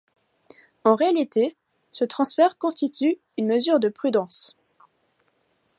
En 0.83 0.95
réalité, 0.95 1.55
ce 1.91 2.03
transfert 2.05 2.57
constitue 2.57 3.19
une 3.37 3.45
mesure 3.45 3.79
de 3.79 3.87
prudence. 3.87 4.57